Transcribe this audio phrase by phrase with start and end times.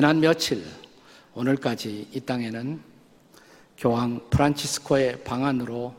[0.00, 0.64] 지난 며칠
[1.34, 2.80] 오늘까지 이 땅에는
[3.76, 5.94] 교황 프란치스코의 방안으로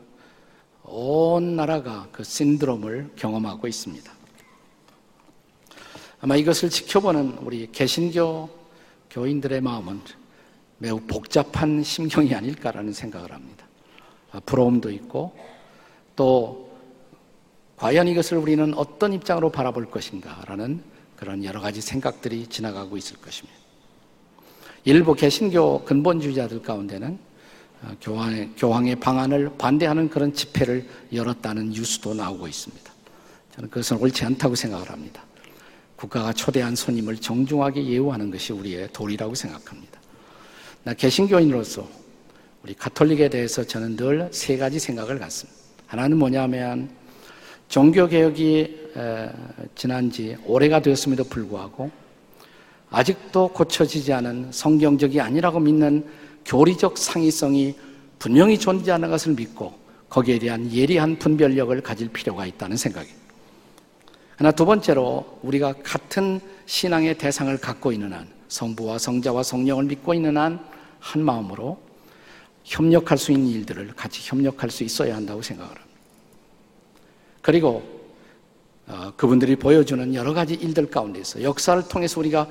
[0.82, 4.12] 온 나라가 그 신드롬을 경험하고 있습니다.
[6.18, 8.50] 아마 이것을 지켜보는 우리 개신교
[9.08, 10.00] 교인들의 마음은
[10.78, 13.68] 매우 복잡한 심경이 아닐까라는 생각을 합니다.
[14.32, 15.38] 아, 부러움도 있고
[16.16, 16.76] 또
[17.76, 20.82] 과연 이것을 우리는 어떤 입장으로 바라볼 것인가라는
[21.14, 23.61] 그런 여러 가지 생각들이 지나가고 있을 것입니다.
[24.84, 27.18] 일부 개신교 근본주의자들 가운데는
[27.82, 32.92] 어, 교황의, 교황의 방안을 반대하는 그런 집회를 열었다는 뉴스도 나오고 있습니다.
[33.54, 35.22] 저는 그것은 옳지 않다고 생각을 합니다.
[35.96, 40.00] 국가가 초대한 손님을 정중하게 예우하는 것이 우리의 도리라고 생각합니다.
[40.84, 41.88] 나 개신교인으로서
[42.64, 45.60] 우리 가톨릭에 대해서 저는 늘 세 가지 생각을 갖습니다.
[45.86, 46.90] 하나는 뭐냐면
[47.68, 48.90] 종교개혁이
[49.74, 51.90] 지난 지 오래가 되었음에도 불구하고
[52.92, 56.06] 아직도 고쳐지지 않은 성경적이 아니라고 믿는
[56.44, 57.74] 교리적 상위성이
[58.18, 59.74] 분명히 존재하는 것을 믿고
[60.08, 63.20] 거기에 대한 예리한 분별력을 가질 필요가 있다는 생각입니다.
[64.36, 70.36] 하나 두 번째로 우리가 같은 신앙의 대상을 갖고 있는 한 성부와 성자와 성령을 믿고 있는
[70.36, 71.78] 한 한 마음으로
[72.64, 75.90] 협력할 수 있는 일들을 같이 협력할 수 있어야 한다고 생각을 합니다.
[77.42, 77.82] 그리고
[78.86, 82.48] 어, 그분들이 보여주는 여러 가지 일들 가운데서 역사를 통해서 우리가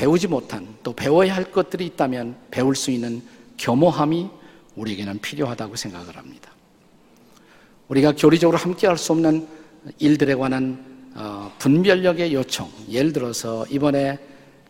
[0.00, 3.20] 배우지 못한 또 배워야 할 것들이 있다면 배울 수 있는
[3.58, 4.30] 겸허함이
[4.74, 6.50] 우리에게는 필요하다고 생각을 합니다.
[7.88, 9.46] 우리가 교리적으로 함께 할 수 없는
[9.98, 14.18] 일들에 관한 어, 분별력의 요청, 예를 들어서 이번에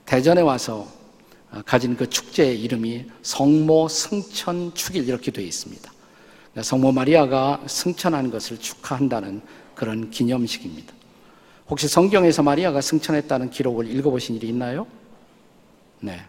[0.04, 0.88] 대전에 와서
[1.52, 5.92] 어, 가진 그 축제의 이름이 성모 승천 축일 이렇게 되어 있습니다.
[6.50, 9.42] 그러니까 성모 마리아가 승천한 것을 축하한다는
[9.76, 10.92] 그런 기념식입니다.
[11.68, 14.88] 혹시 성경에서 마리아가 승천했다는 기록을 읽어보신 일이 있나요?
[16.00, 16.20] 네.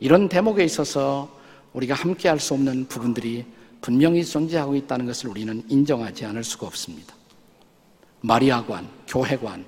[0.00, 1.28] 이런 대목에 있어서
[1.72, 3.44] 우리가 함께 할 수 없는 부분들이
[3.80, 7.14] 분명히 존재하고 있다는 것을 우리는 인정하지 않을 수가 없습니다.
[8.20, 9.64] 마리아관, 교회관,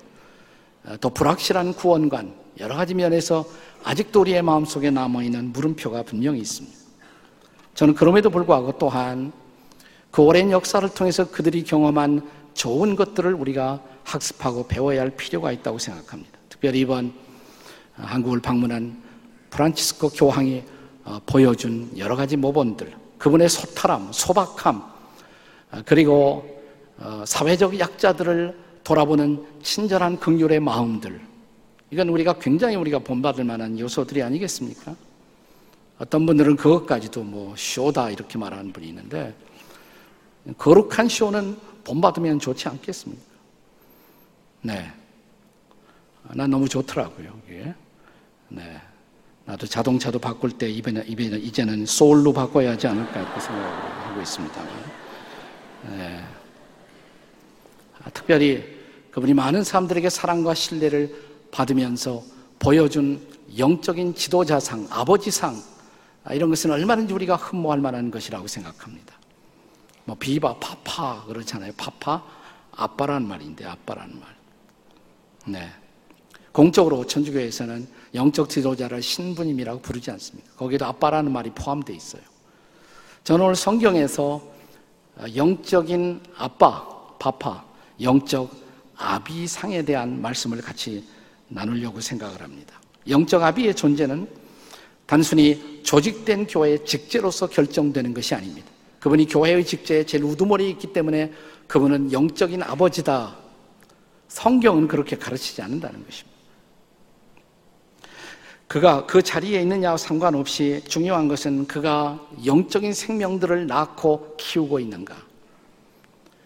[0.85, 3.45] 어, 또 불확실한 구원관, 여러 가지 면에서
[3.83, 6.77] 아직도 우리의 마음속에 남아있는 물음표가 분명히 있습니다.
[7.73, 9.33] 저는 그럼에도 불구하고 또한
[10.11, 16.39] 그 오랜 역사를 통해서 그들이 경험한 좋은 것들을 우리가 학습하고 배워야 할 필요가 있다고 생각합니다.
[16.47, 17.13] 특별히 이번
[17.95, 19.04] 한국을 방문한
[19.55, 20.63] 프란치스코 교황이
[21.05, 24.83] 어, 보여준 여러 가지 모범들, 그분의 소탈함, 소박함,
[25.71, 26.61] 어, 그리고
[26.97, 31.21] 어, 사회적 약자들을 돌아보는 친절한 긍휼의 마음들,
[31.89, 34.95] 이건 우리가 굉장히 우리가 본받을 만한 요소들이 아니겠습니까?
[35.99, 39.33] 어떤 분들은 그것까지도 뭐 쇼다 이렇게 말하는 분이 있는데
[40.57, 43.23] 거룩한 쇼는 본받으면 좋지 않겠습니까?
[44.63, 44.91] 네.
[46.33, 47.39] 난 너무 좋더라고요.
[48.49, 48.81] 네.
[49.45, 54.63] 나도 자동차도 바꿀 때 이번에, 이번에 이제는 소울로 바꿔야 하지 않을까 이렇게 생각하고 있습니다.
[55.89, 56.23] 네.
[58.03, 58.63] 아, 특별히
[59.11, 61.15] 그분이 많은 사람들에게 사랑과 신뢰를
[61.51, 62.23] 받으면서
[62.57, 63.21] 보여준
[63.57, 65.55] 영적인 지도자상, 아버지상
[66.23, 69.13] 아, 이런 것은 얼마든지 우리가 흠모할 만한 것이라고 생각합니다.
[70.05, 71.71] 뭐 비바, 파파 그렇잖아요.
[71.77, 72.23] 파파
[72.71, 74.35] 아빠라는 말인데 아빠라는 말.
[75.45, 75.71] 네.
[76.55, 80.49] 공적으로 천주교에서는 영적 지도자를 신부님이라고 부르지 않습니까?
[80.55, 82.21] 거기도 아빠라는 말이 포함되어 있어요.
[83.25, 84.41] 저는 오늘 성경에서
[85.35, 86.87] 영적인 아빠,
[87.19, 87.65] 파파,
[87.99, 88.49] 영적
[88.95, 91.03] 아비상에 대한 말씀을 같이
[91.49, 92.79] 나누려고 생각을 합니다.
[93.09, 94.25] 영적 아비의 존재는
[95.05, 98.67] 단순히 조직된 교회의 직제로서 결정되는 것이 아닙니다.
[99.01, 101.33] 그분이 교회의 직제에 제일 우두머리에 있기 때문에
[101.67, 103.35] 그분은 영적인 아버지다.
[104.29, 106.34] 성경은 그렇게 가르치지 않는다는 것입니다.
[108.67, 115.15] 그가 그 자리에 있느냐와 상관없이 중요한 것은 그가 영적인 생명들을 낳고 키우고 있는가.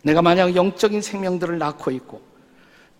[0.04, 2.22] 내가 만약 영적인 생명들을 낳고 있고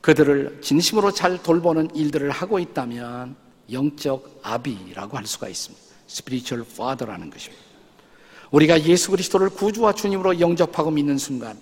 [0.02, 3.36] 그들을 진심으로 잘 돌보는 일들을 하고 있다면
[3.72, 5.84] 영적 아비라고 할 수가 있습니다.
[6.10, 7.64] spiritual father라는 것입니다.
[8.52, 11.58] 우리가 예수 그리스도를 구주와 주님으로 영접하고 믿는 순간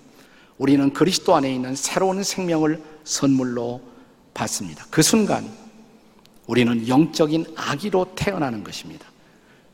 [0.56, 3.80] 우리는 그리스도 안에 있는 새로운 생명을 선물로
[4.32, 4.86] 받습니다.
[4.90, 5.48] 그 순간
[6.48, 9.06] 우리는 영적인 아기로 태어나는 것입니다.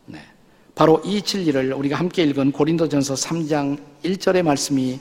[0.06, 0.20] 네.
[0.74, 4.98] 바로 이 진리를 우리가 함께 읽은 고린도전서 3장 1절의 말씀이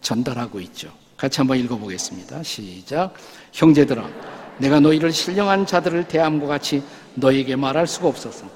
[0.00, 0.90] 전달하고 있죠.
[1.16, 2.42] 같이 한번 읽어보겠습니다.
[2.44, 3.12] 시작.
[3.52, 4.08] 형제들아,
[4.58, 6.82] 내가 너희를 신령한 자들을 대함과 같이
[7.14, 8.46] 너희에게 말할 수가 없었어.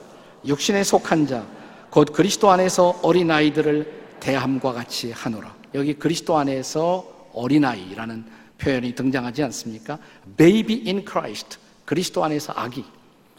[0.47, 1.45] 육신에 속한 자,
[1.91, 5.57] 곧 그리스도 안에서 어린아이들을 대함과 같이 하노라.
[5.75, 8.25] 여기 그리스도 안에서 어린아이라는
[8.59, 9.99] 표현이 등장하지 않습니까?
[10.37, 11.59] Baby in Christ.
[11.91, 12.85] 그리스도 안에서 아기,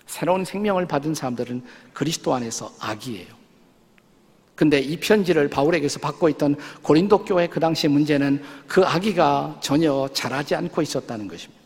[0.05, 1.63] 새로운 생명을 받은 사람들은
[1.93, 3.27] 그리스도 안에서 악이에요.
[4.55, 10.53] 근데 이 편지를 바울에게서 받고 있던 고린도 교회 그 당시 문제는 그 아기가 전혀 자라지
[10.55, 11.61] 않고 있었다는 것입니다.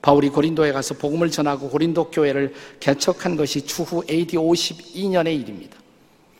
[0.00, 5.76] 바울이 고린도에 가서 복음을 전하고 고린도 교회를 개척한 것이 추후 AD 52년의 일입니다.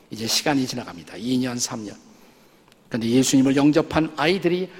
[0.09, 1.17] 이제 시간이 지나갑니다.
[1.17, 1.95] 2년, 3년.
[2.89, 4.71] 근데 예수님을 영접한 아이들이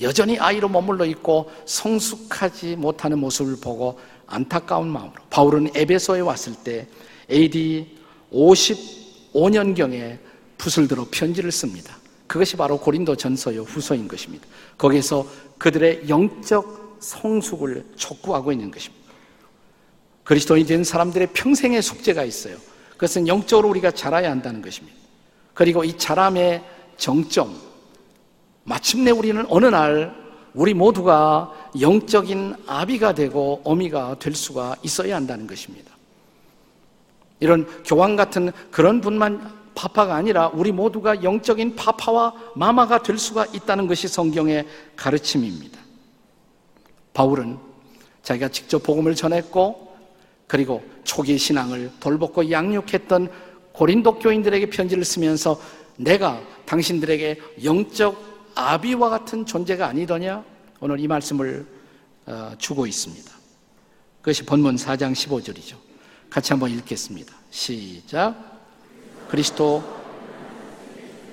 [0.00, 6.86] 여전히 아이로 머물러 있고 성숙하지 못하는 모습을 보고 안타까운 마음으로 바울은 에베소에 왔을 때
[7.30, 7.98] AD
[8.32, 10.18] 55년경에
[10.58, 11.96] 붓을 들어 편지를 씁니다.
[12.26, 14.46] 그것이 바로 고린도 전서요 후서인 것입니다.
[14.76, 18.98] 거기서 그들의 영적 성숙을 촉구하고 있는 것입니다.
[20.24, 22.56] 그리스도인이 된 사람들의 평생의 숙제가 있어요.
[22.92, 24.98] 그것은 영적으로 우리가 자라야 한다는 것입니다.
[25.54, 26.62] 그리고 이 자람의
[26.98, 27.56] 정점,
[28.68, 30.14] 마침내 우리는 어느 날
[30.52, 35.90] 우리 모두가 영적인 아비가 되고 어미가 될 수가 있어야 한다는 것입니다.
[37.40, 43.86] 이런 교황 같은 그런 분만 파파가 아니라 우리 모두가 영적인 파파와 마마가 될 수가 있다는
[43.86, 44.66] 것이 성경의
[44.96, 45.78] 가르침입니다.
[47.14, 47.56] 바울은
[48.22, 49.96] 자기가 직접 복음을 전했고
[50.46, 53.30] 그리고 초기 신앙을 돌보고 양육했던
[53.72, 55.60] 고린도 교인들에게 편지를 쓰면서
[55.96, 60.44] 내가 당신들에게 영적 아비와 같은 존재가 아니더냐?
[60.80, 61.64] 오늘 이 말씀을
[62.26, 63.30] 어, 주고 있습니다.
[64.20, 65.76] 그것이 본문 4장 15절이죠.
[66.28, 67.32] 같이 한번 읽겠습니다.
[67.50, 68.34] 시작.
[69.28, 69.82] 그리스도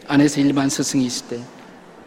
[0.08, 1.44] 안에서 일반 스승이 있을 때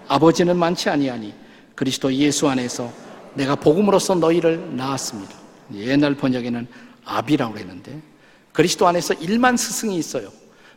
[0.07, 1.35] 아버지는 많지 아니하니
[1.75, 2.93] 그리스도 예수 안에서
[3.35, 5.35] 내가 복음으로써 너희를 낳았습니다.
[5.75, 6.69] 옛날 번역에는
[7.05, 8.01] 아비라고 했는데
[8.53, 10.31] 그리스도 안에서 일만 스승이 있어요.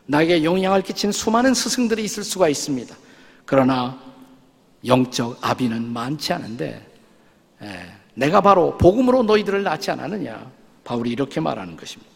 [0.06, 2.94] 나에게 영향을 끼친 수많은 스승들이 있을 수가 있습니다.
[3.46, 4.01] 그러나
[4.84, 6.86] 영적 아비는 많지 않은데
[7.62, 7.68] 예,
[8.14, 10.50] 내가 바로 복음으로 너희들을 낳지 않았느냐
[10.84, 12.12] 바울이 이렇게 말하는 것입니다.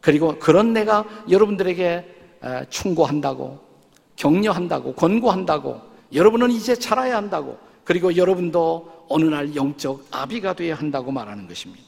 [0.00, 2.16] 그리고 그런 내가 여러분들에게
[2.70, 3.58] 충고한다고
[4.16, 5.80] 격려한다고 권고한다고
[6.12, 11.82] 여러분은 이제 자라야 한다고 그리고 여러분도 어느 날 영적 아비가 되어야 한다고 말하는 것입니다.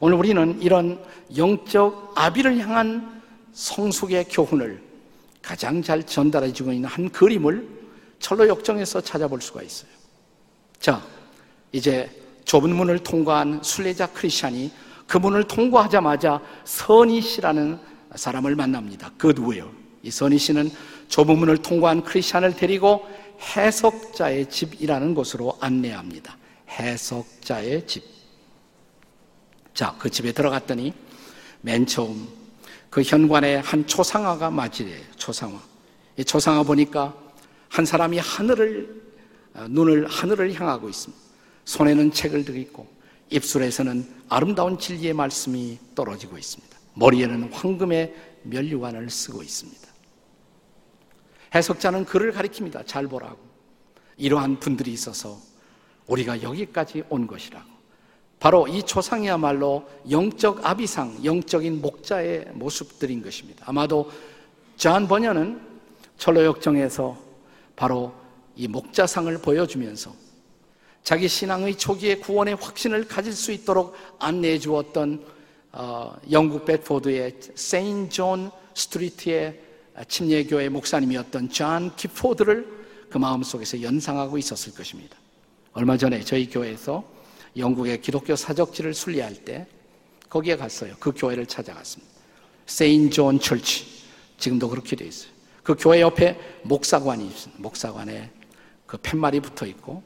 [0.00, 1.04] 오늘 우리는 이런
[1.36, 3.22] 영적 아비를 향한
[3.52, 4.91] 성숙의 교훈을
[5.42, 7.68] 가장 잘 전달해 주고 있는 한 그림을
[8.20, 9.90] 철로 역정에서 찾아볼 수가 있어요.
[10.78, 11.04] 자,
[11.72, 12.08] 이제
[12.44, 14.70] 좁은 문을 통과한 순례자 크리스찬이
[15.06, 17.78] 그 문을 통과하자마자 선희 씨라는
[18.14, 19.10] 사람을 만납니다.
[19.18, 19.70] 굿웨어.
[20.02, 20.70] 이 선희 씨는
[21.08, 23.06] 좁은 문을 통과한 크리스찬을 데리고
[23.40, 26.36] 해석자의 집이라는 곳으로 안내합니다.
[26.70, 28.04] 해석자의 집.
[29.74, 30.94] 자, 그 집에 들어갔더니
[31.60, 32.28] 맨 처음
[32.92, 35.00] 그 현관에 한 초상화가 맞이래요.
[35.16, 35.58] 초상화.
[36.18, 37.16] 이 초상화 보니까
[37.70, 39.02] 한 사람이 하늘을
[39.54, 41.22] 어, 눈을 하늘을 향하고 있습니다.
[41.64, 42.86] 손에는 책을 들고 있고
[43.30, 46.76] 입술에서는 아름다운 진리의 말씀이 떨어지고 있습니다.
[46.92, 49.88] 머리에는 황금의 면류관을 쓰고 있습니다.
[51.54, 52.86] 해석자는 그를 가리킵니다.
[52.86, 53.38] 잘 보라고.
[54.18, 55.40] 이러한 분들이 있어서
[56.08, 57.71] 우리가 여기까지 온 것이라고.
[58.42, 63.64] 바로 이 초상이야말로 영적 아비상, 영적인 목자의 모습들인 것입니다.
[63.68, 64.10] 아마도
[64.76, 65.60] 존 버년은
[66.18, 67.16] 천로역정에서
[67.76, 68.12] 바로
[68.56, 70.12] 이 목자상을 보여주면서
[71.04, 75.24] 자기 신앙의 초기에 구원의 확신을 가질 수 있도록 안내해 주었던
[75.70, 79.60] 어, 영국 베드포드의 Saint John Street의
[80.08, 82.66] 침례교회 목사님이었던 존 기포드를
[83.08, 85.16] 그 마음속에서 연상하고 있었을 것입니다.
[85.74, 87.11] 얼마 전에 저희 교회에서
[87.56, 89.66] 영국의 기독교 사적지를 순례할 때
[90.28, 90.94] 거기에 갔어요.
[90.98, 92.12] 그 교회를 찾아갔습니다.
[92.66, 93.84] Saint John Church.
[94.38, 95.30] 지금도 그렇게 되어 있어요.
[95.62, 97.62] 그 교회 옆에 목사관이 있습니다.
[97.62, 98.30] 목사관에
[98.86, 100.02] 그 팻말이 붙어 있고,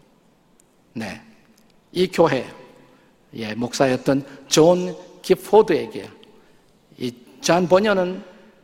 [0.92, 1.22] 네.
[1.92, 2.46] 이 교회,
[3.34, 6.10] 예, 목사였던 존 기포드에게
[6.98, 8.22] 이 존 버년은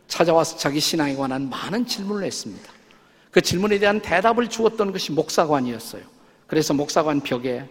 [0.09, 2.71] 찾아와서 자기 신앙에 관한 많은 질문을 했습니다.
[3.31, 6.03] 그 질문에 대한 대답을 주었던 것이 목사관이었어요.
[6.47, 7.67] 그래서 목사관 벽에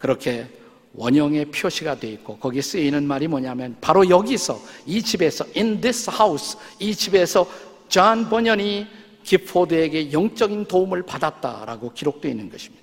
[0.00, 0.48] 그렇게
[0.94, 6.58] 원형의 표시가 되어 있고 거기에 쓰인 말이 뭐냐면 바로 여기서 이 집에서 in this house
[6.80, 7.48] 이 집에서
[7.88, 8.88] 존 버년이
[9.22, 12.82] 기포드에게 영적인 도움을 받았다라고 기록되어 있는 것입니다.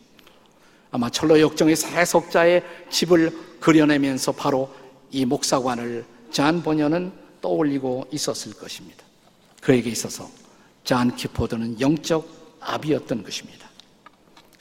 [0.92, 4.74] 아마 천로역정의 해석자의 집을 그려내면서 바로
[5.12, 9.04] 이 목사관을 존 버년은 떠올리고 있었을 것입니다.
[9.62, 10.30] 그에게 있어서
[10.84, 12.28] 존 기포드는 영적
[12.60, 13.70] 아비였던 것입니다.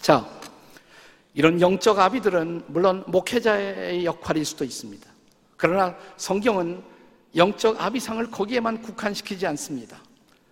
[0.00, 0.28] 자,
[1.36, 5.06] 이런 영적 아비들은 물론 목회자의 역할일 수도 있습니다.
[5.58, 6.82] 그러나 성경은
[7.36, 9.98] 영적 아비상을 거기에만 국한시키지 않습니다.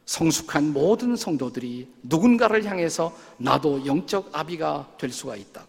[0.04, 5.66] 성숙한 모든 성도들이 누군가를 향해서 나도 영적 아비가 될 수가 있다고.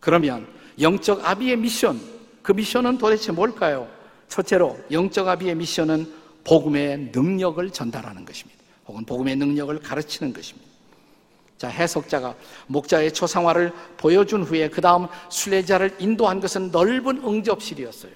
[0.00, 0.48] 그러면
[0.80, 2.00] 영적 아비의 미션,
[2.40, 3.86] 그 미션은 도대체 뭘까요?
[4.28, 6.10] 첫째로 영적 아비의 미션은
[6.44, 8.58] 복음의 능력을 전달하는 것입니다.
[8.86, 10.69] 혹은 복음의 능력을 가르치는 것입니다.
[11.60, 12.36] 자, 해석자가
[12.68, 18.12] 목자의 초상화를 보여준 후에 그 다음 순례자를 인도한 것은 넓은 응접실이었어요.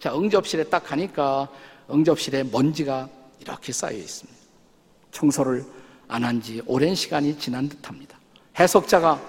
[0.00, 1.46] 자, 응접실에 딱 가니까
[1.90, 3.06] 응접실에 먼지가
[3.38, 4.40] 이렇게 쌓여 있습니다.
[5.12, 5.66] 청소를
[6.08, 8.18] 안 한 지 오랜 시간이 지난 듯 합니다.
[8.58, 9.20] 해석자가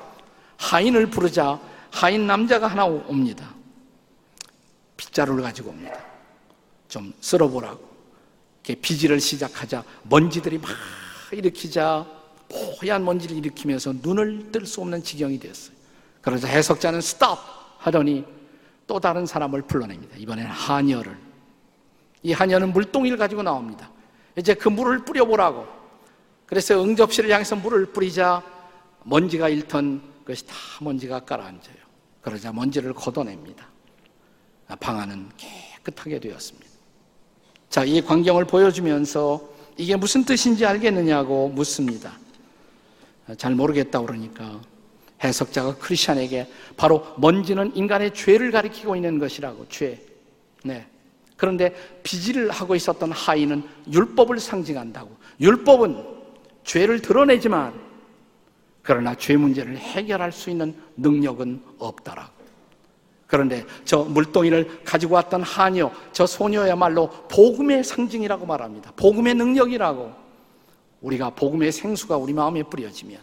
[0.56, 1.60] 하인을 부르자
[1.92, 3.54] 하인 남자가 하나 옵니다.
[4.96, 6.00] 빗자루를 가지고 옵니다.
[6.88, 7.86] 좀 쓸어보라고.
[8.64, 10.72] 이렇게 비지를 시작하자 먼지들이 막
[11.34, 12.06] 일으키자
[12.50, 15.75] 뽀얀 먼지를 일으키면서 눈을 뜰 수 없는 지경이 되었어요.
[16.22, 17.38] 그러자 해석자는 스톱
[17.77, 18.25] 하더니
[18.86, 20.16] 또 다른 사람을 불러냅니다.
[20.18, 21.18] 이번에는 하녀를.
[22.24, 23.92] 이 하녀는 물동이를 가지고 나옵니다.
[24.38, 25.68] 이제 그 물을 뿌려보라고.
[26.46, 28.42] 그래서 응접실을 향해서 물을 뿌리자
[29.04, 31.75] 먼지가 일턴 것이 다 먼지가 깔아앉아요.
[32.22, 33.68] 그러자 먼지를 걷어냅니다.
[34.80, 36.68] 방 안은 깨끗하게 되었습니다.
[37.70, 39.42] 자, 이 광경을 보여주면서
[39.77, 42.18] 이게 무슨 뜻인지 알겠느냐고 묻습니다.
[43.36, 44.62] 잘 모르겠다 그러니까
[45.24, 50.00] 해석자가 크리스천에게 바로 먼지는 인간의 죄를 가리키고 있는 것이라고 죄.
[50.64, 50.88] 네.
[51.36, 55.16] 그런데 비질을 하고 있었던 하인은 율법을 상징한다고.
[55.40, 56.04] 율법은
[56.64, 57.74] 죄를 드러내지만
[58.82, 62.38] 그러나 죄 문제를 해결할 수 있는 능력은 없다라고.
[63.28, 68.92] 그런데 저 물동이를 가지고 왔던 하녀, 저 소녀야말로 복음의 상징이라고 말합니다.
[68.96, 70.27] 복음의 능력이라고.
[71.01, 73.20] 우리가 복음의 생수가 우리 마음에 뿌려지면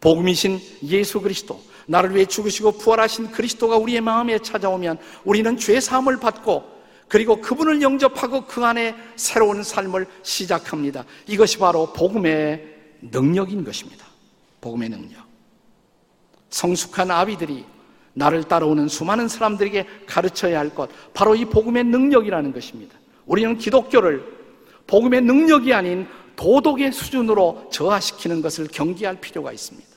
[0.00, 6.64] 복음이신 예수 그리스도 나를 위해 죽으시고 부활하신 그리스도가 우리의 마음에 찾아오면 우리는 죄 사함을 받고
[7.08, 11.04] 그리고 그분을 영접하고 그 안에 새로운 삶을 시작합니다.
[11.26, 12.72] 이것이 바로 복음의
[13.02, 14.06] 능력인 것입니다.
[14.60, 15.22] 복음의 능력.
[16.48, 17.66] 성숙한 아비들이
[18.14, 22.98] 나를 따라오는 수많은 사람들에게 가르쳐야 할 것, 바로 이 복음의 능력이라는 것입니다.
[23.26, 24.24] 우리는 기독교를
[24.86, 26.06] 복음의 능력이 아닌
[26.42, 29.88] 도덕의 수준으로 저하시키는 것을 경계할 필요가 있습니다.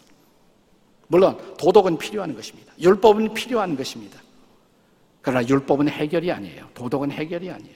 [1.08, 2.72] 물론 도덕은 필요한 것입니다.
[2.80, 4.22] 율법은 필요한 것입니다.
[5.24, 6.70] 그러나 율법은 해결이 아니에요.
[6.76, 7.76] 도덕은 해결이 아니에요.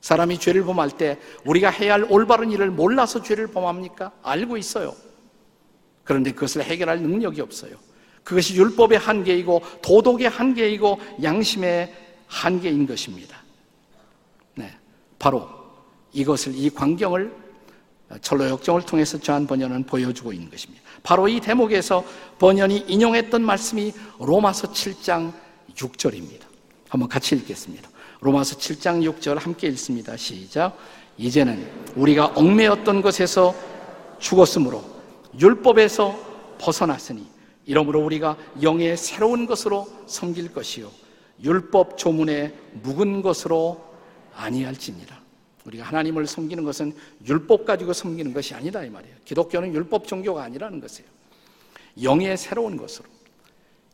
[0.00, 4.10] 사람이 죄를 범할 때 우리가 해야 할 올바른 일을 몰라서 죄를 범합니까?
[4.24, 4.96] 알고 있어요.
[6.02, 7.76] 그런데 그것을 해결할 능력이 없어요.
[8.24, 11.94] 그것이 율법의 한계이고 도덕의 한계이고 양심의
[12.26, 13.44] 한계인 것입니다.
[14.56, 14.76] 네.
[15.20, 15.48] 바로
[16.12, 17.42] 이것을 이 광경을
[18.20, 20.82] 철로 역정을 통해서 저한 번연은 보여주고 있는 것입니다.
[21.02, 22.04] 바로 이 대목에서
[22.38, 25.32] 번연이 인용했던 말씀이 로마서 7장
[25.74, 26.42] 6절입니다.
[26.88, 27.88] 한번 같이 읽겠습니다.
[28.20, 30.16] 로마서 7장 6절 함께 읽습니다.
[30.16, 30.76] 시작.
[31.18, 33.54] 이제는 우리가 얽매였던 것에서
[34.18, 34.84] 죽었으므로
[35.38, 37.26] 율법에서 벗어났으니
[37.64, 40.90] 이러므로 우리가 영의 새로운 것으로 섬길 것이요
[41.42, 43.82] 율법 조문에 묵은 것으로
[44.34, 45.21] 아니할지니라.
[45.64, 46.94] 우리가 하나님을 섬기는 것은
[47.26, 49.14] 율법 가지고 섬기는 것이 아니다 이 말이에요.
[49.24, 51.08] 기독교는 율법 종교가 아니라는 것이에요.
[52.02, 53.06] 영의 새로운 것으로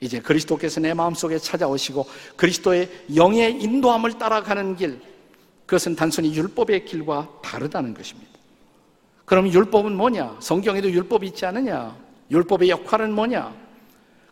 [0.01, 2.07] 이제 그리스도께서 내 마음속에 찾아오시고
[2.37, 5.01] 그리스도의 영의 인도함을 따라가는 길
[5.67, 8.31] 그것은 단순히 율법의 길과 다르다는 것입니다.
[9.25, 10.39] 그럼 율법은 뭐냐?
[10.41, 11.95] 성경에도 율법이 있지 않느냐?
[12.31, 13.55] 율법의 역할은 뭐냐?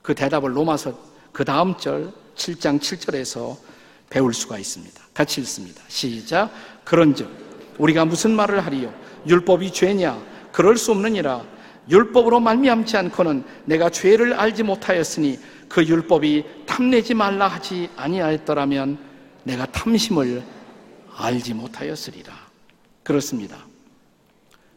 [0.00, 0.98] 그 대답을 로마서
[1.32, 3.56] 그 다음 절 7장 7절에서
[4.10, 5.02] 배울 수가 있습니다.
[5.14, 5.82] 같이 읽습니다.
[5.88, 6.50] 시작.
[6.84, 7.28] 그런즉
[7.78, 8.94] 우리가 무슨 말을 하리요?
[9.26, 10.20] 율법이 죄냐?
[10.52, 11.44] 그럴 수 없느니라.
[11.88, 18.98] 율법으로 말미암지 않고는 내가 죄를 알지 못하였으니 그 율법이 탐내지 말라 하지 아니하였더라면
[19.44, 20.42] 내가 탐심을
[21.16, 22.32] 알지 못하였으리라.
[23.02, 23.56] 그렇습니다.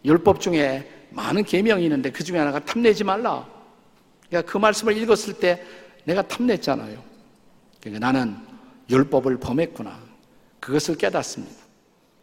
[0.06, 3.46] 율법 중에 많은 계명이 있는데 그 중에 하나가 탐내지 말라.
[4.28, 5.66] 그러니까 그 말씀을 읽었을 때
[6.04, 7.02] 내가 탐냈잖아요.
[7.82, 8.49] 그러니까 나는
[8.90, 10.00] 율법을 범했구나.
[10.60, 11.56] 그것을 깨닫습니다.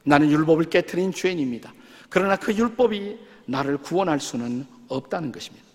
[0.05, 1.73] 나는 율법을 깨뜨린 죄인입니다.
[2.09, 5.67] 그러나 그 율법이 나를 구원할 수는 없다는 것입니다.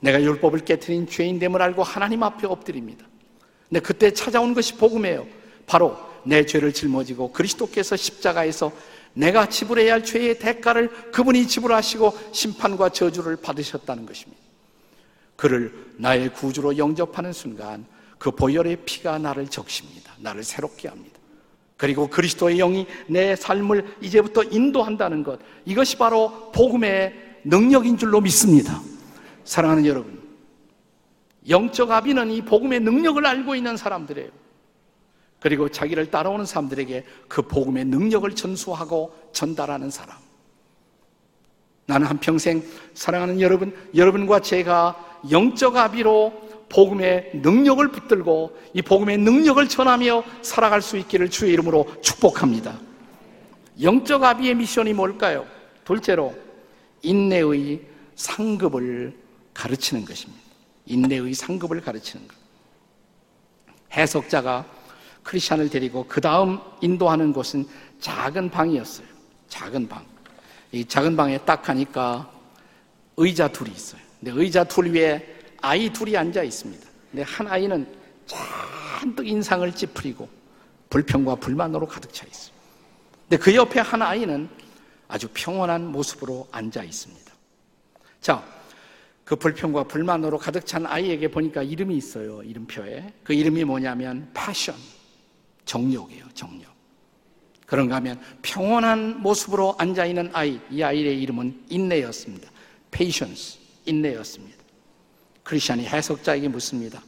[0.00, 3.06] 내가 율법을 깨뜨린 죄인됨을 알고 하나님 앞에 엎드립니다.
[3.68, 5.26] 근데 그때 찾아온 것이 복음이에요.
[5.66, 8.72] 바로 내 죄를 짊어지고 그리스도께서 십자가에서
[9.14, 14.42] 내가 지불해야 할 죄의 대가를 그분이 지불하시고 심판과 저주를 받으셨다는 것입니다.
[15.36, 17.86] 그를 나의 구주로 영접하는 순간
[18.18, 20.12] 그 보혈의 피가 나를 적십니다.
[20.18, 21.16] 나를 새롭게 합니다.
[21.76, 25.38] 그리고 그리스도의 영이 내 삶을 이제부터 인도한다는 것.
[25.64, 28.80] 이것이 바로 복음의 능력인 줄로 믿습니다.
[29.44, 30.16] 사랑하는 여러분.
[31.48, 34.30] 영적 아비는 이 복음의 능력을 알고 있는 사람들이에요.
[35.38, 40.16] 그리고 자기를 따라오는 사람들에게 그 복음의 능력을 전수하고 전달하는 사람.
[41.86, 50.24] 나는 한평생 사랑하는 여러분, 여러분과 제가 영적 아비로 복음의 능력을 붙들고 이 복음의 능력을 전하며
[50.42, 52.78] 살아갈 수 있기를 주의 이름으로 축복합니다.
[53.80, 55.46] 영적 아비의 미션이 뭘까요?
[55.84, 56.34] 둘째로
[57.02, 57.82] 인내의
[58.16, 59.16] 상급을
[59.54, 60.42] 가르치는 것입니다.
[60.86, 62.34] 인내의 상급을 가르치는 것.
[63.92, 64.66] 해석자가
[65.22, 67.66] 크리스찬을 데리고 그 다음 인도하는 곳은
[68.00, 69.06] 작은 방이었어요.
[69.48, 70.04] 작은 방.
[70.72, 72.30] 이 작은 방에 딱 가니까
[73.16, 74.00] 의자 둘이 있어요.
[74.20, 75.35] 근데 의자 둘 위에
[75.66, 76.86] 아이 둘이 앉아 있습니다.
[77.10, 77.86] 근데 한 아이는
[78.24, 80.28] 잔뜩 인상을 찌푸리고
[80.88, 82.54] 불평과 불만으로 가득 차 있어요.
[83.28, 84.48] 근데 그 옆에 한 아이는
[85.08, 87.32] 아주 평온한 모습으로 앉아 있습니다.
[88.20, 88.44] 자,
[89.24, 92.44] 그 불평과 불만으로 가득 찬 아이에게 보니까 이름이 있어요.
[92.44, 93.12] 이름표에.
[93.24, 94.76] 그 이름이 뭐냐면 패션.
[95.64, 96.26] 정욕이에요.
[96.32, 96.64] 정욕.
[97.66, 102.48] 그런가 하면 평온한 모습으로 앉아 있는 아이, 이 아이의 이름은 인내였습니다.
[102.92, 103.58] patience.
[103.84, 104.55] 인내였습니다.
[105.46, 107.00] 크리스천이 해석자에게 묻습니다.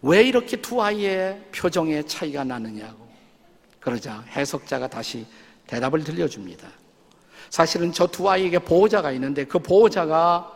[0.00, 3.06] 왜 이렇게 두 아이의 표정에 차이가 나느냐고.
[3.80, 5.26] 그러자 해석자가 다시
[5.66, 6.66] 대답을 들려줍니다.
[7.50, 10.50] 사실은 저 두 아이에게 보호자가 있는데 그 보호자가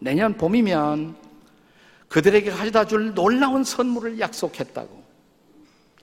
[0.00, 1.16] 내년 봄이면
[2.08, 5.02] 그들에게 가져다 줄 놀라운 선물을 약속했다고.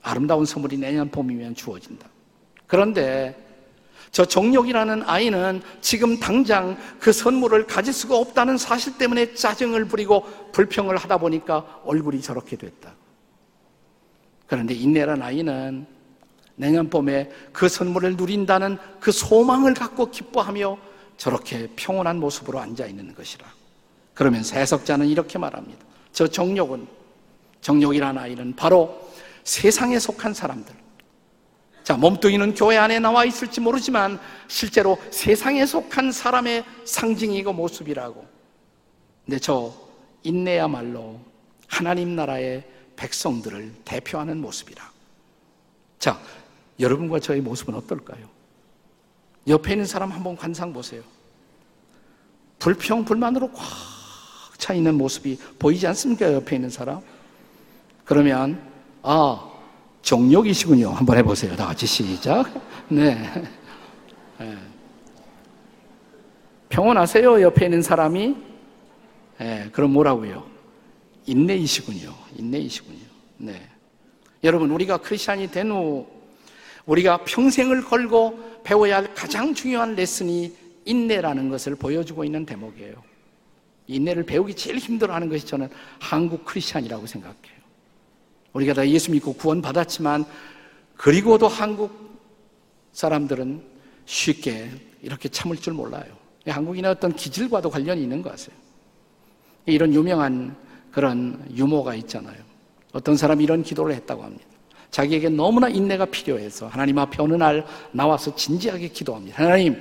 [0.02, 2.08] 아름다운 선물이 내년 봄이면 주어진다.
[2.66, 3.36] 그런데
[4.10, 10.96] 저 정욕이라는 아이는 지금 당장 그 선물을 가질 수가 없다는 사실 때문에 짜증을 부리고 불평을
[10.96, 12.94] 하다 보니까 얼굴이 저렇게 됐다.
[14.46, 15.86] 그런데 인내란 아이는
[16.56, 20.76] 내년 봄에 그 선물을 누린다는 그 소망을 갖고 기뻐하며
[21.16, 23.46] 저렇게 평온한 모습으로 앉아 있는 것이라.
[24.14, 25.84] 그러면서 해석자는 이렇게 말합니다.
[26.12, 26.86] 저 정욕은,
[27.60, 29.08] 정욕이라는 아이는 바로
[29.44, 30.74] 세상에 속한 사람들,
[31.82, 38.26] 자, 몸뚱이는 교회 안에 나와 있을지 모르지만 실제로 세상에 속한 사람의 상징이고 모습이라고.
[39.24, 39.74] 근데 저
[40.22, 41.20] 인내야말로
[41.66, 42.64] 하나님 나라의
[42.96, 44.90] 백성들을 대표하는 모습이라.
[45.98, 46.20] 자,
[46.78, 48.28] 여러분과 저의 모습은 어떨까요?
[49.48, 51.02] 옆에 있는 사람 한번 관상 보세요.
[52.58, 53.90] 불평, 불만으로 꽉
[54.60, 56.32] 차 있는 모습이 보이지 않습니까?
[56.32, 57.00] 옆에 있는 사람?
[58.04, 58.62] 그러면,
[59.02, 59.49] 아,
[60.02, 60.90] 정욕이시군요.
[60.90, 61.54] 한번 해보세요.
[61.56, 62.52] 다 같이 시작.
[62.88, 63.14] 네.
[64.38, 64.56] 네.
[66.68, 67.42] 평온하세요.
[67.42, 68.36] 옆에 있는 사람이.
[69.38, 69.68] 네.
[69.72, 70.44] 그럼 뭐라고요?
[71.26, 72.14] 인내이시군요.
[72.36, 73.04] 인내이시군요.
[73.38, 73.68] 네.
[74.42, 76.06] 여러분, 우리가 크리스찬이 된 후,
[76.86, 82.94] 우리가 평생을 걸고 배워야 할 가장 중요한 레슨이 인내라는 것을 보여주고 있는 대목이에요.
[83.86, 87.59] 인내를 배우기 제일 힘들어하는 것이 저는 한국 크리스찬이라고 생각해요.
[88.52, 90.24] 우리가 다 예수 믿고 구원 받았지만
[90.96, 92.20] 그리고도 한국
[92.92, 93.62] 사람들은
[94.04, 94.70] 쉽게
[95.02, 96.04] 이렇게 참을 줄 몰라요.
[96.46, 98.56] 한국인의 어떤 기질과도 관련이 있는 것 같아요.
[99.66, 100.56] 이런 유명한
[100.90, 102.36] 그런 유모가 있잖아요.
[102.92, 104.44] 어떤 사람이 이런 기도를 했다고 합니다.
[104.90, 109.44] 자기에게 너무나 인내가 필요해서 하나님 앞에 어느 날 나와서 진지하게 기도합니다.
[109.44, 109.80] 하나님,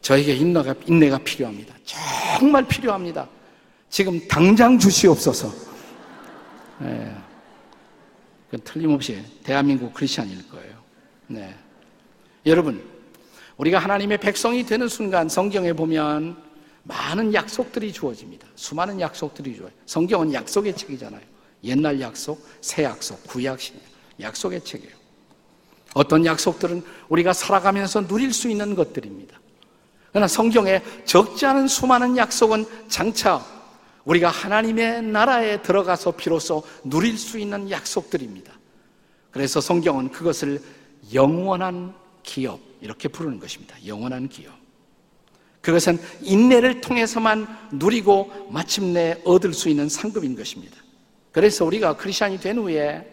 [0.00, 1.74] 저에게 인내가, 인내가 필요합니다.
[1.84, 3.28] 정말 필요합니다.
[3.88, 5.52] 지금 당장 주시옵소서.
[6.80, 7.14] 네.
[8.62, 10.74] 틀림없이 대한민국 크리스천일 거예요.
[11.26, 11.54] 네.
[12.46, 12.82] 여러분,
[13.56, 16.36] 우리가 하나님의 백성이 되는 순간 성경에 보면
[16.82, 18.46] 많은 약속들이 주어집니다.
[18.56, 19.70] 수많은 약속들이 주어요.
[19.86, 21.22] 성경은 약속의 책이잖아요.
[21.64, 23.76] 옛날 약속, 새 약속, 구약 신
[24.20, 24.92] 약속의 책이에요.
[25.94, 29.40] 어떤 약속들은 우리가 살아가면서 누릴 수 있는 것들입니다.
[30.10, 33.44] 그러나 성경에 적지 않은 수많은 약속은 장차
[34.04, 38.52] 우리가 하나님의 나라에 들어가서 비로소 누릴 수 있는 약속들입니다.
[39.30, 40.60] 그래서 성경은 그것을
[41.12, 43.76] 영원한 기업, 이렇게 부르는 것입니다.
[43.86, 44.52] 영원한 기업.
[45.60, 50.76] 그것은 인내를 통해서만 누리고 마침내 얻을 수 있는 상급인 것입니다.
[51.32, 53.10] 그래서 우리가 크리스천이 된 후에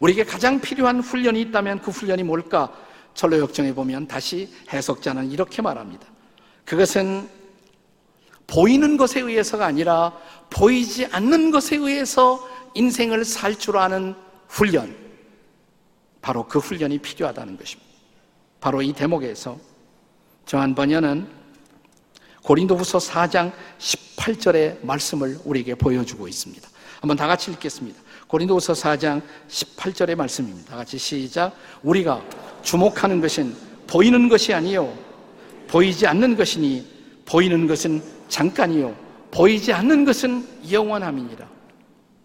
[0.00, 2.72] 우리에게 가장 필요한 훈련이 있다면 그 훈련이 뭘까?
[3.14, 6.06] 철로 역정에 보면 다시 해석자는 이렇게 말합니다.
[6.64, 7.28] 그것은
[8.46, 10.12] 보이는 것에 의해서가 아니라
[10.50, 14.14] 보이지 않는 것에 의해서 인생을 살 줄 아는
[14.48, 14.94] 훈련.
[16.20, 17.90] 바로 그 훈련이 필요하다는 것입니다.
[18.60, 19.58] 바로 이 대목에서
[20.44, 21.28] 저한 번연은
[22.42, 26.68] 고린도후서 4장 18절의 말씀을 우리에게 보여주고 있습니다.
[27.00, 28.00] 한번 다 같이 읽겠습니다.
[28.28, 30.70] 고린도후서 4장 18절의 말씀입니다.
[30.70, 31.52] 다 같이 시작.
[31.82, 32.22] 우리가
[32.62, 33.54] 주목하는 것은
[33.86, 34.96] 보이는 것이 아니요
[35.68, 36.86] 보이지 않는 것이니
[37.24, 38.96] 보이는 것은 잠깐이요.
[39.30, 41.48] 보이지 않는 것은 영원함이니라.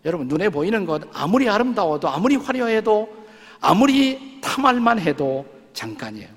[0.05, 3.21] 여러분, 눈에 보이는 것 아무리 아름다워도, 아무리 화려해도,
[3.59, 6.29] 아무리 탐할만 해도 잠깐이에요.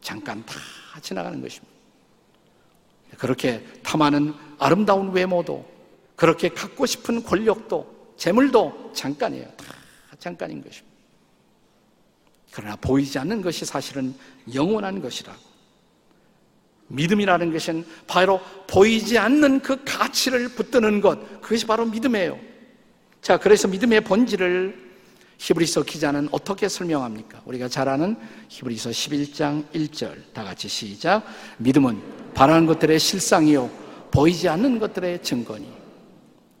[0.00, 0.54] 잠깐 다
[1.00, 1.74] 지나가는 것입니다.
[3.18, 5.68] 그렇게 탐하는 아름다운 외모도,
[6.14, 9.46] 그렇게 갖고 싶은 권력도 재물도 잠깐이에요.
[9.56, 9.74] 다
[10.18, 10.96] 잠깐인 것입니다.
[12.52, 14.14] 그러나 보이지 않는 것이 사실은
[14.54, 15.45] 영원한 것이라고.
[16.88, 22.38] 믿음이라는 것은 바로 보이지 않는 그 가치를 붙드는 것, 그것이 바로 믿음이에요.
[23.20, 24.86] 자, 그래서 믿음의 본질을
[25.38, 27.42] 히브리서 기자는 어떻게 설명합니까?
[27.44, 28.16] 우리가 잘 아는
[28.48, 31.24] 히브리서 11장 1절 다 같이 시작.
[31.58, 32.00] 믿음은
[32.34, 33.70] 바라는 것들의 실상이요
[34.10, 35.68] 보이지 않는 것들의 증거니.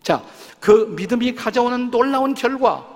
[0.02, 0.24] 자,
[0.60, 2.86] 그 믿음이 가져오는 놀라운 결과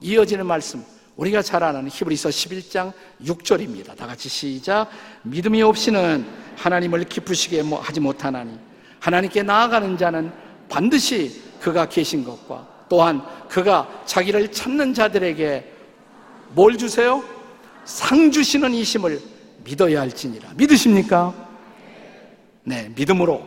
[0.00, 0.84] 이어지는 말씀
[1.16, 2.92] 우리가 잘 아는 히브리서 11장
[3.22, 3.96] 6절입니다.
[3.96, 4.88] 다 같이 시작.
[5.22, 8.58] 믿음이 없이는 하나님을 기쁘시게 뭐 하지 못하나니
[9.00, 10.32] 하나님께 나아가는 자는
[10.68, 15.72] 반드시 그가 계신 것과 또한 그가 자기를 찾는 자들에게
[16.54, 17.22] 뭘 주세요?
[17.84, 19.20] 상 주시는 이심을
[19.64, 20.52] 믿어야 할지니라.
[20.56, 21.34] 믿으십니까?
[22.64, 23.46] 네, 믿음으로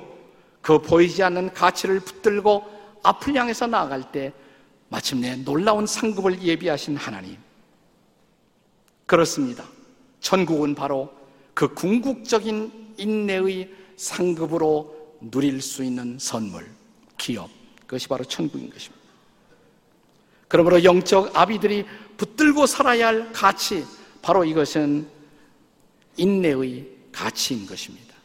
[0.61, 2.63] 그 보이지 않는 가치를 붙들고
[3.03, 4.33] 앞을 향해서 나아갈 때
[4.89, 7.37] 마침내 놀라운 상급을 예비하신 하나님.
[9.05, 9.63] 그렇습니다.
[10.19, 11.09] 천국은 바로
[11.53, 16.67] 그 궁극적인 인내의 상급으로 누릴 수 있는 선물,
[17.17, 17.49] 기업.
[17.81, 18.97] 그것이 바로 천국인 것입니다.
[20.47, 21.85] 그러므로 영적 아비들이
[22.17, 23.85] 붙들고 살아야 할 가치,
[24.21, 25.07] 바로 이것은
[26.17, 28.15] 인내의 가치인 것입니다.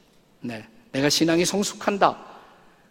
[0.40, 0.66] 네.
[0.92, 2.18] 내가 신앙이 성숙한다.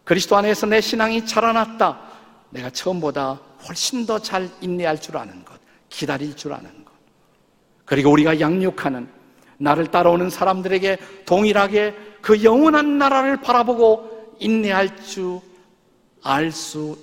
[0.04, 2.10] 그리스도 안에서 내 신앙이 자라났다.
[2.50, 6.91] 내가 처음보다 훨씬 더 잘 인내할 줄 아는 것, 기다릴 줄 아는 것.
[7.86, 9.08] 그리고 우리가 양육하는
[9.62, 15.39] 나를 따라오는 사람들에게 동일하게 그 영원한 나라를 바라보고 인내할 줄,
[16.24, 16.97] 알 수,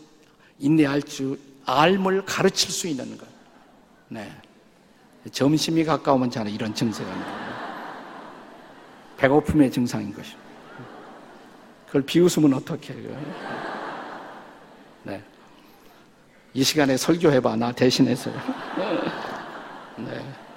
[0.59, 3.27] 인내할 줄, 알을 가르칠 수 있는 것.
[4.09, 4.31] 네.
[5.31, 7.49] 점심이 가까우면 저는 이런 증세가 나요.
[9.19, 10.49] 배고픔의 증상인 것입니다.
[11.87, 13.11] 그걸 비웃으면 어떻게 해요?
[15.05, 15.23] 네.
[16.55, 17.57] 이 시간에 설교해봐.
[17.57, 18.35] 나 대신해서요.
[19.99, 20.48] 네.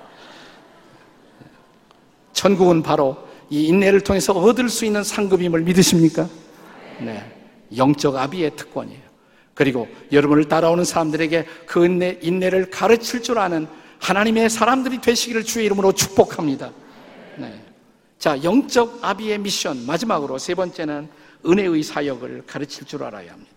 [2.41, 3.17] 천국은 바로
[3.51, 6.27] 이 인내를 통해서 얻을 수 있는 상급임을 믿으십니까?
[6.99, 7.23] 네.
[7.77, 8.99] 영적 아비의 특권이에요.
[9.53, 13.67] 그리고 여러분을 따라오는 사람들에게 그 인내, 인내를 가르칠 줄 아는
[13.99, 16.71] 하나님의 사람들이 되시기를 주의 이름으로 축복합니다.
[17.37, 17.63] 네.
[18.17, 19.85] 자, 영적 아비의 미션.
[19.85, 21.09] 마지막으로 세 번째는
[21.45, 23.51] 은혜의 사역을 가르칠 줄 알아야 합니다.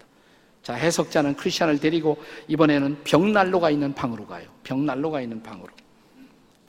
[0.63, 2.19] 자, 해석자는 크리스천을 데리고
[2.49, 4.47] 이번에는 벽난로가 있는 방으로 가요.
[4.63, 5.73] 벽난로가 있는 방으로.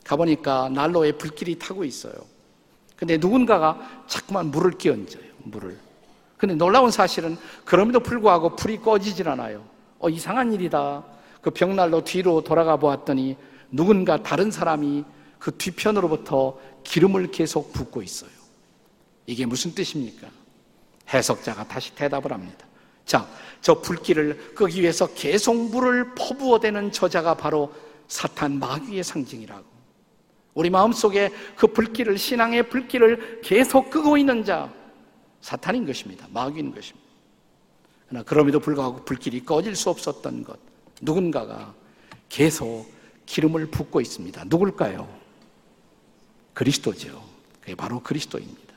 [0.06, 2.14] 가보니까 난로에 불길이 타고 있어요.
[2.96, 5.24] 근데 누군가가 자꾸만 물을 끼얹어요.
[5.44, 5.78] 물을.
[6.38, 9.66] 근데 놀라운 사실은 그럼에도 불구하고 불이 꺼지질 않아요.
[10.00, 11.04] 어, 이상한 일이다.
[11.42, 13.36] 그 벽난로 뒤로 돌아가 보았더니
[13.72, 15.04] 누군가 다른 사람이
[15.40, 18.30] 그 뒤편으로부터 기름을 계속 붓고 있어요.
[19.26, 20.28] 이게 무슨 뜻입니까?
[21.14, 22.66] 해석자가 다시 대답을 합니다.
[23.06, 23.28] 자,
[23.62, 27.74] 저 불길을 끄기 위해서 계속 물을 퍼부어대는 저자가 바로
[28.08, 29.75] 사탄 마귀의 상징이라고.
[30.56, 34.74] 우리 마음속에 그 불길을, 신앙의 불길을 계속 끄고 있는 자,
[35.42, 36.28] 사탄인 것입니다.
[36.32, 37.06] 마귀인 것입니다.
[38.08, 40.58] 그러나 그럼에도 불구하고 불길이 꺼질 수 없었던 것,
[41.02, 41.76] 누군가가
[42.30, 42.90] 계속
[43.26, 44.46] 기름을 붓고 있습니다.
[44.48, 45.08] 누굴까요?
[46.54, 47.22] 그리스도죠.
[47.60, 48.74] 그게 바로 그리스도입니다.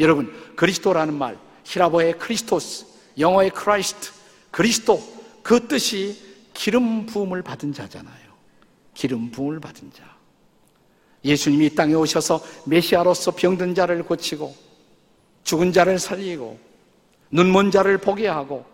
[0.00, 2.86] 여러분, 그리스도라는 말, 희랍어의 Χριστός,
[3.18, 4.12] 영어의 Christ,
[4.50, 5.00] 그리스도,
[5.42, 6.16] 그 뜻이
[6.54, 8.32] 기름 부음을 받은 자잖아요.
[8.94, 10.16] 기름 부음을 받은 자.
[11.26, 14.54] 예수님이 땅에 오셔서 메시아로서 병든 자를 고치고
[15.44, 16.58] 죽은 자를 살리고
[17.30, 18.64] 눈먼 자를 보게 하고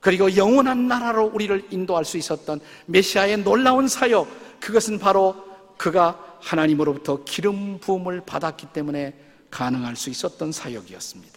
[0.00, 4.28] 그리고 영원한 나라로 우리를 인도할 수 있었던 메시아의 놀라운 사역
[4.60, 5.34] 그것은 바로
[5.76, 9.14] 그가 하나님으로부터 기름 부음을 받았기 때문에
[9.50, 11.36] 가능할 수 있었던 사역이었습니다.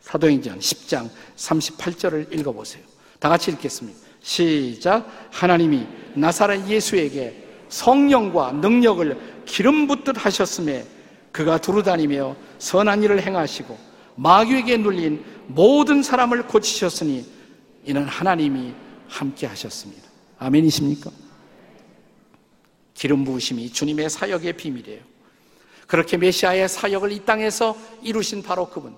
[0.00, 2.82] 사도행전 10장 38절을 읽어 보세요.
[3.18, 3.98] 다 같이 읽겠습니다.
[4.22, 5.06] 시작.
[5.30, 10.86] 하나님이 나사렛 예수에게 성령과 능력을 기름 붓듯 하셨음에
[11.32, 13.76] 그가 두루다니며 선한 일을 행하시고
[14.16, 17.26] 마귀에게 눌린 모든 사람을 고치셨으니
[17.84, 18.74] 이는 하나님이
[19.08, 20.08] 함께 하셨습니다.
[20.38, 21.10] 아멘이십니까?
[22.94, 25.00] 기름 부으심이 주님의 사역의 비밀이에요.
[25.86, 28.96] 그렇게 메시아의 사역을 이 땅에서 이루신 바로 그분.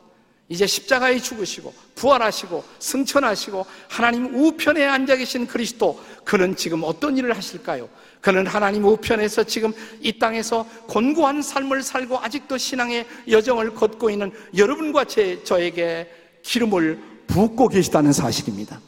[0.49, 7.89] 이제 십자가에 죽으시고 부활하시고 승천하시고 하나님 우편에 앉아 계신 그리스도 그는 지금 어떤 일을 하실까요?
[8.21, 15.05] 그는 하나님 우편에서 지금 이 땅에서 곤고한 삶을 살고 아직도 신앙의 여정을 걷고 있는 여러분과
[15.05, 16.11] 제, 저에게
[16.43, 18.81] 기름을 붓고 계시다는 사실입니다.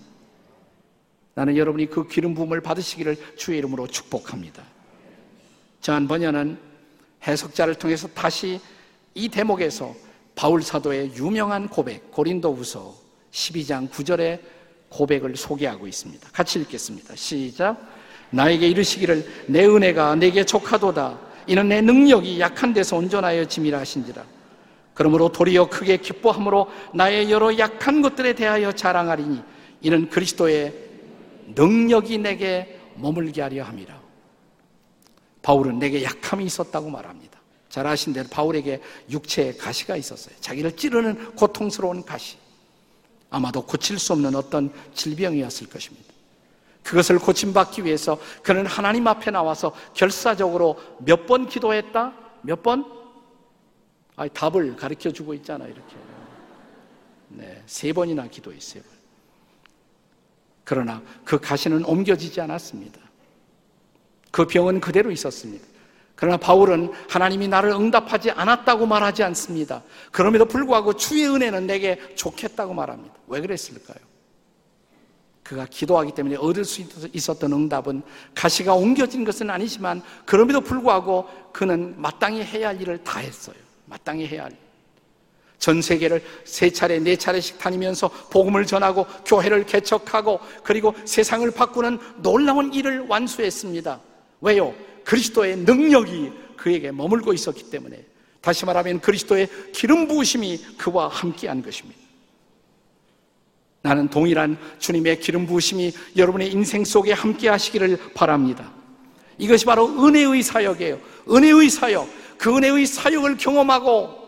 [1.34, 4.62] 나는 여러분이 그 기름 부음을 받으시기를 주의 이름으로 축복합니다.
[5.80, 6.58] 저한 번연은
[7.26, 8.60] 해석자를 통해서 다시
[9.14, 9.94] 이 대목에서
[10.34, 12.94] 바울 사도의 유명한 고백 고린도후서
[13.30, 14.40] 12장 9절에
[14.92, 16.28] 고백을 소개하고 있습니다.
[16.32, 17.16] 같이 읽겠습니다.
[17.16, 17.76] 시작.
[18.30, 21.18] 나에게 이르시기를 내 은혜가 내게 족하도다.
[21.46, 24.24] 이는 내 능력이 약한 데서 온전하여 짐이라 하신지라.
[24.94, 29.42] 그러므로 도리어 크게 기뻐함으로 나의 여러 약한 것들에 대하여 자랑하리니
[29.80, 30.74] 이는 그리스도의
[31.54, 34.00] 능력이 내게 머물게 하려 함이라.
[35.40, 37.40] 바울은 내게 약함이 있었다고 말합니다.
[37.68, 40.34] 잘 아신 대로 바울에게 육체에 가시가 있었어요.
[40.40, 42.41] 자기를 찌르는 고통스러운 가시.
[43.32, 46.12] 아마도 고칠 수 없는 어떤 질병이었을 것입니다.
[46.84, 52.12] 그것을 고침받기 위해서 그는 하나님 앞에 나와서 결사적으로 몇 번 기도했다?
[52.42, 52.84] 몇 번?
[54.16, 55.96] 아, 답을 가르쳐 주고 있잖아, 이렇게.
[57.28, 58.82] 네, 세 번이나 기도했어요.
[60.64, 63.00] 그러나 그 가시는 옮겨지지 않았습니다.
[64.30, 65.66] 그 병은 그대로 있었습니다.
[66.22, 69.82] 그러나 바울은 하나님이 나를 응답하지 않았다고 말하지 않습니다.
[70.12, 73.12] 그럼에도 불구하고 주의 은혜는 내게 좋겠다고 말합니다.
[73.26, 73.96] 왜 그랬을까요?
[75.42, 78.02] 그가 기도하기 때문에 얻을 수 있었던 응답은
[78.36, 83.56] 가시가 옮겨진 것은 아니지만 그럼에도 불구하고 그는 마땅히 해야 할 일을 다 했어요.
[83.86, 84.58] 마땅히 해야 할 일.
[85.58, 92.72] 전 세계를 세 차례, 네 차례씩 다니면서 복음을 전하고 교회를 개척하고 그리고 세상을 바꾸는 놀라운
[92.72, 93.98] 일을 완수했습니다.
[94.40, 94.72] 왜요?
[95.04, 98.04] 그리스도의 능력이 그에게 머물고 있었기 때문에
[98.40, 102.00] 다시 말하면 그리스도의 기름 부으심이 그와 함께한 것입니다.
[103.82, 108.72] 나는 동일한 주님의 기름 부으심이 여러분의 인생 속에 함께 하시기를 바랍니다.
[109.38, 111.00] 이것이 바로 은혜의 사역이에요.
[111.28, 112.08] 은혜의 사역.
[112.38, 114.18] 그 은혜의 사역을 경험하고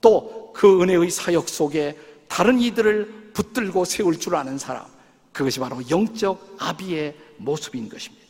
[0.00, 4.86] 또 그 은혜의 사역 속에 다른 이들을 붙들고 세울 줄 아는 사람.
[5.30, 8.25] 그것이 바로 영적 아비의 모습인 것입니다.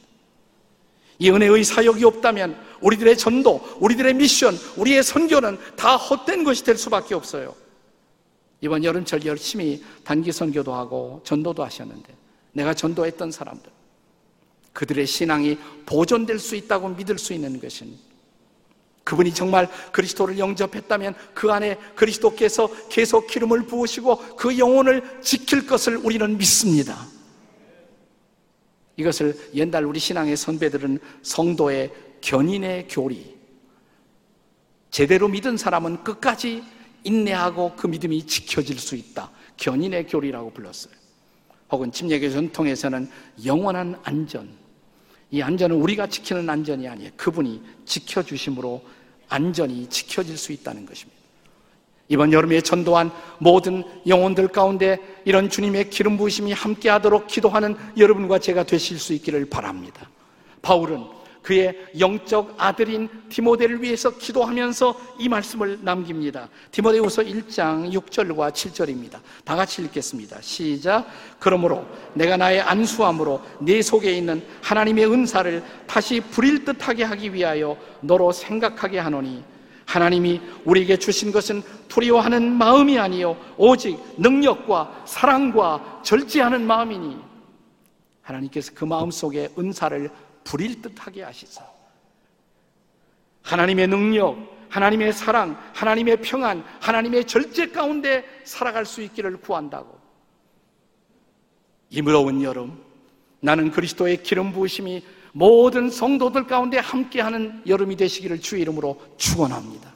[1.18, 7.14] 이 은혜의 사역이 없다면 우리들의 전도, 우리들의 미션, 우리의 선교는 다 헛된 것이 될 수밖에
[7.14, 7.54] 없어요.
[8.60, 12.14] 이번 여름철 열심히 단기 선교도 하고 전도도 하셨는데
[12.52, 13.70] 내가 전도했던 사람들
[14.72, 18.06] 그들의 신앙이 보존될 수 있다고 믿을 수 있는 것은
[19.04, 26.36] 그분이 정말 그리스도를 영접했다면 그 안에 그리스도께서 계속 기름을 부으시고 그 영혼을 지킬 것을 우리는
[26.36, 27.06] 믿습니다.
[28.96, 33.36] 이것을 옛날 우리 신앙의 선배들은 성도의 견인의 교리.
[34.90, 36.62] 제대로 믿은 사람은 끝까지
[37.04, 39.30] 인내하고 그 믿음이 지켜질 수 있다.
[39.58, 40.94] 견인의 교리라고 불렀어요.
[41.70, 43.10] 혹은 침례교 전통에서는
[43.44, 44.48] 영원한 안전.
[45.30, 47.10] 이 안전은 우리가 지키는 안전이 아니에요.
[47.16, 48.82] 그분이 지켜주심으로
[49.28, 51.16] 안전이 지켜질 수 있다는 것입니다.
[52.08, 58.62] 이번 여름에 전도한 모든 영혼들 가운데 이런 주님의 기름 부으심이 함께 하도록 기도하는 여러분과 제가
[58.62, 60.08] 되실 수 있기를 바랍니다.
[60.62, 61.04] 바울은
[61.42, 66.48] 그의 영적 아들인 디모데를 위해서 기도하면서 이 말씀을 남깁니다.
[66.70, 69.18] 디모데후서 1장 6절과 7절입니다.
[69.44, 70.40] 다 같이 읽겠습니다.
[70.40, 71.06] 시작.
[71.40, 71.84] 그러므로
[72.14, 79.00] 내가 나의 안수함으로 내 속에 있는 하나님의 은사를 다시 부릴 듯하게 하기 위하여 너로 생각하게
[79.00, 79.42] 하노니
[79.86, 87.16] 하나님이 우리에게 주신 것은 두려워하는 마음이 아니요 오직 능력과 사랑과 절제하는 마음이니
[88.22, 90.10] 하나님께서 그 마음 속에 은사를
[90.44, 91.64] 부릴 듯하게 하시사
[93.46, 94.36] 하나님의 능력,
[94.68, 99.96] 하나님의 사랑, 하나님의 평안, 하나님의 절제 가운데 살아갈 수 있기를 구한다고.
[101.90, 102.82] 이 무더운 여름,
[103.40, 105.04] 나는 그리스도의 기름 부으심이
[105.36, 109.92] 모든 성도들 가운데 함께하는 여름이 되시기를 주의 이름으로 축원합니다.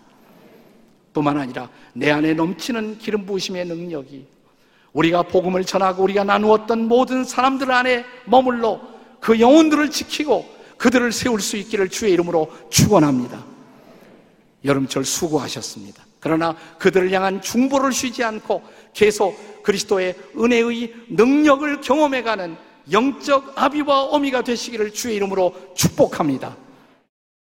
[1.14, 4.26] 뿐만 아니라 내 안에 넘치는 기름 부으심의 능력이
[4.92, 8.82] 우리가 복음을 전하고 우리가 나누었던 모든 사람들 안에 머물러
[9.18, 10.44] 그 영혼들을 지키고
[10.76, 13.42] 그들을 세울 수 있기를 주의 이름으로 축원합니다.
[14.66, 16.04] 여름철 수고하셨습니다.
[16.20, 24.92] 그러나 그들을 향한 중보를 쉬지 않고 계속 그리스도의 은혜의 능력을 경험해가는 영적 아비와 어미가 되시기를
[24.92, 26.56] 주의 이름으로 축복합니다.